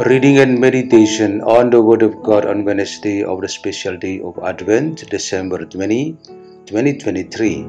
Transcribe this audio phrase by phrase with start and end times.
[0.00, 4.38] Reading and meditation on the Word of God on Wednesday of the special day of
[4.42, 6.16] Advent, December 20,
[6.64, 7.66] 2023.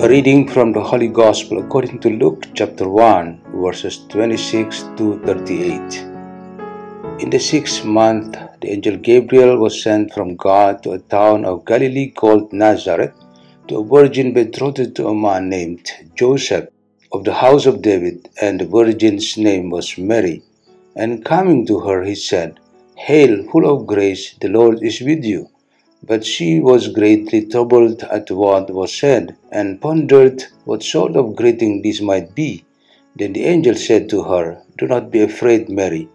[0.00, 5.96] A reading from the Holy Gospel according to Luke chapter 1, verses 26 to 38.
[7.20, 11.64] In the sixth month, the angel Gabriel was sent from God to a town of
[11.64, 13.12] Galilee called Nazareth
[13.68, 16.68] to a virgin betrothed to a man named Joseph
[17.12, 20.42] of the house of David, and the virgin's name was Mary.
[20.96, 22.60] And coming to her, he said,
[22.96, 25.50] Hail, full of grace, the Lord is with you.
[26.02, 31.82] But she was greatly troubled at what was said, and pondered what sort of greeting
[31.82, 32.64] this might be.
[33.16, 36.08] Then the angel said to her, Do not be afraid, Mary,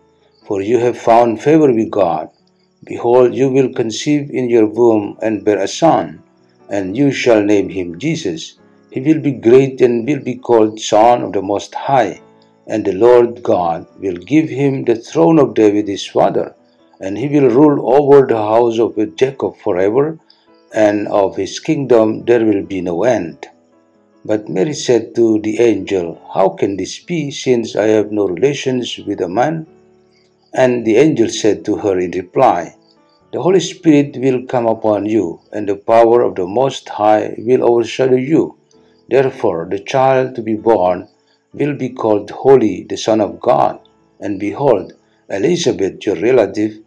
[0.47, 2.29] for you have found favor with God.
[2.83, 6.23] Behold, you will conceive in your womb and bear a son,
[6.69, 8.59] and you shall name him Jesus.
[8.89, 12.21] He will be great and will be called Son of the Most High
[12.67, 16.55] and the Lord God will give him the throne of David his father,
[16.99, 20.17] and he will rule over the house of Jacob forever,
[20.73, 23.47] and of his kingdom there will be no end.
[24.25, 28.97] But Mary said to the angel, How can this be, since I have no relations
[29.05, 29.67] with a man?
[30.53, 32.75] And the angel said to her in reply,
[33.33, 37.63] The Holy Spirit will come upon you, and the power of the Most High will
[37.63, 38.57] overshadow you.
[39.09, 41.07] Therefore, the child to be born
[41.51, 43.79] will be called Holy, the Son of God.
[44.19, 44.93] And behold,
[45.29, 46.77] Elizabeth, your relative,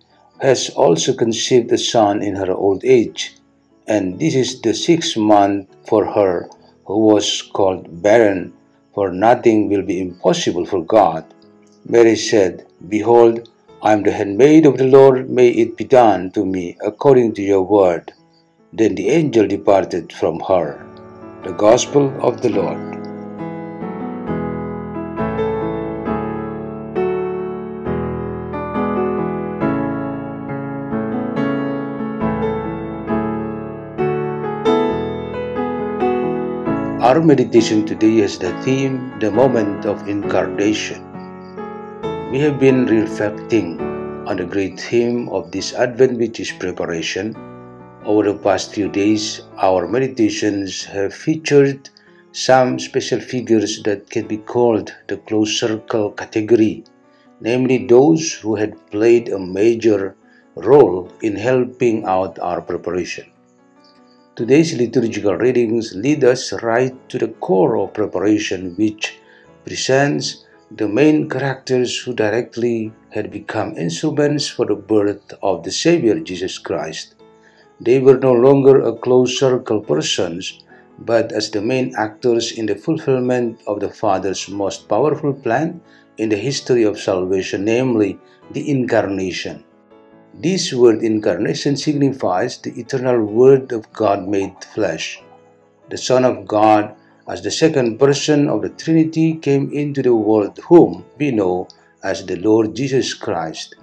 [0.41, 3.34] has also conceived a son in her old age.
[3.89, 6.49] And this is the sixth month for her
[6.84, 8.53] who was called barren,
[8.95, 11.25] for nothing will be impossible for God.
[11.89, 13.49] Mary said, Behold,
[13.87, 17.43] I am the handmaid of the Lord, may it be done to me according to
[17.43, 18.13] your word.
[18.73, 20.85] Then the angel departed from her.
[21.45, 22.83] The Gospel of the Lord.
[37.01, 41.06] Our meditation today has the theme The Moment of Incarnation.
[42.33, 43.81] We have been reflecting
[44.27, 47.37] on the great theme of this Advent, which is preparation.
[48.05, 51.89] Over the past few days, our meditations have featured
[52.33, 56.83] some special figures that can be called the close circle category,
[57.41, 60.17] namely those who had played a major
[60.57, 63.31] role in helping out our preparation.
[64.35, 69.21] Today's liturgical readings lead us right to the core of preparation, which
[69.65, 76.19] presents the main characters who directly had become instruments for the birth of the Savior
[76.19, 77.15] Jesus Christ.
[77.81, 80.65] They were no longer a close circle persons,
[80.99, 85.81] but as the main actors in the fulfillment of the Father's most powerful plan
[86.19, 88.19] in the history of salvation, namely
[88.50, 89.62] the Incarnation.
[90.34, 95.22] This word incarnation signifies the eternal Word of God made flesh.
[95.88, 96.94] The Son of God,
[97.29, 101.69] as the second person of the Trinity, came into the world, whom we know
[102.03, 103.75] as the Lord Jesus Christ.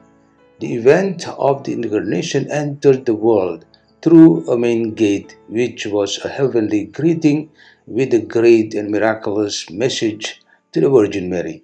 [0.59, 3.65] The event of the incarnation entered the world
[4.01, 7.49] through a main gate, which was a heavenly greeting
[7.85, 11.63] with a great and miraculous message to the Virgin Mary.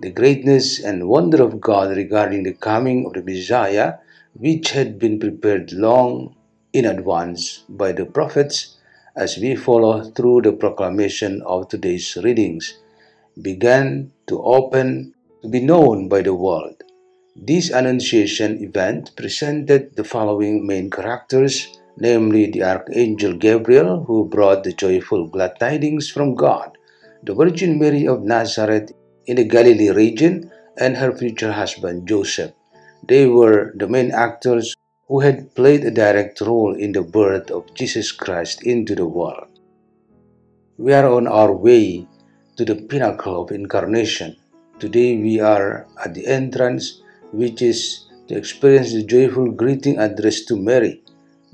[0.00, 3.94] The greatness and wonder of God regarding the coming of the Messiah
[4.34, 6.34] which had been prepared long
[6.72, 8.76] in advance by the prophets
[9.16, 12.78] as we follow through the proclamation of today's readings,
[13.40, 16.82] began to open to be known by the world.
[17.36, 24.72] This Annunciation event presented the following main characters, namely the Archangel Gabriel, who brought the
[24.72, 26.76] joyful glad tidings from God,
[27.22, 28.92] the Virgin Mary of Nazareth
[29.26, 32.52] in the Galilee region, and her future husband Joseph.
[33.06, 34.73] They were the main actors
[35.08, 39.48] who had played a direct role in the birth of Jesus Christ into the world.
[40.78, 42.08] We are on our way
[42.56, 44.36] to the pinnacle of incarnation.
[44.78, 47.02] Today we are at the entrance,
[47.32, 51.02] which is to experience the joyful greeting addressed to Mary.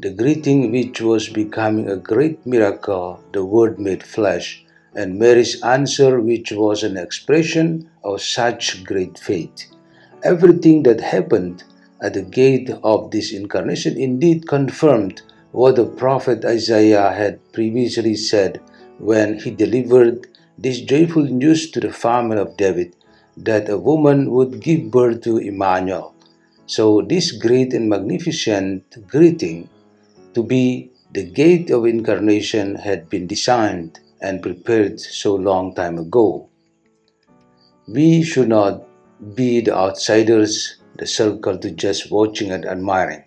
[0.00, 4.64] the greeting which was becoming a great miracle, the Word made flesh,
[4.94, 9.66] and Mary's answer, which was an expression of such great faith.
[10.24, 11.64] Everything that happened
[12.02, 18.60] at the gate of this incarnation indeed confirmed what the prophet Isaiah had previously said
[18.98, 20.26] when he delivered
[20.58, 22.94] this joyful news to the family of David
[23.36, 26.14] that a woman would give birth to Emmanuel.
[26.66, 29.68] So, this great and magnificent greeting
[30.34, 36.48] to be the gate of incarnation had been designed and prepared so long time ago.
[37.88, 38.86] We should not
[39.34, 43.24] be the outsiders, the circle to just watching and admiring.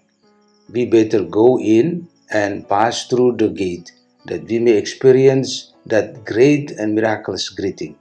[0.70, 3.92] We better go in and pass through the gate
[4.26, 7.98] that we may experience that great and miraculous greeting.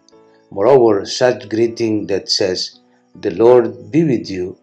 [0.51, 2.81] Moreover, such greeting that says,
[3.21, 4.59] The Lord be with you,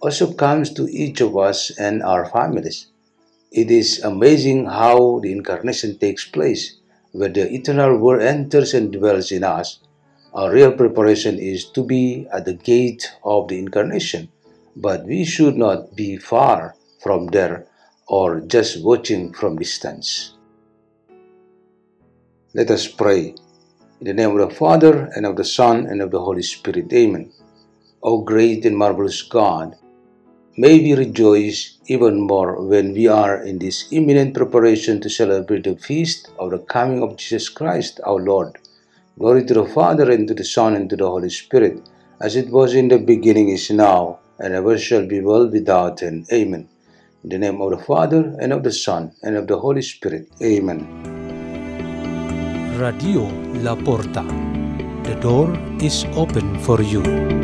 [0.00, 2.86] also comes to each of us and our families.
[3.52, 6.76] It is amazing how the incarnation takes place,
[7.12, 9.80] where the eternal Word enters and dwells in us.
[10.34, 14.28] Our real preparation is to be at the gate of the incarnation,
[14.76, 17.66] but we should not be far from there
[18.06, 20.36] or just watching from distance.
[22.54, 23.34] Let us pray.
[24.00, 26.92] In the name of the Father, and of the Son, and of the Holy Spirit.
[26.92, 27.32] Amen.
[28.02, 29.76] O great and marvelous God,
[30.56, 35.76] may we rejoice even more when we are in this imminent preparation to celebrate the
[35.76, 38.56] feast of the coming of Jesus Christ our Lord.
[39.18, 41.86] Glory to the Father, and to the Son, and to the Holy Spirit,
[42.22, 46.26] as it was in the beginning, is now, and ever shall be, world without end.
[46.32, 46.68] Amen.
[47.22, 50.28] In the name of the Father, and of the Son, and of the Holy Spirit.
[50.42, 50.80] Amen.
[52.78, 53.28] Radio
[53.62, 54.24] La Porta.
[55.04, 57.39] The door is open for you.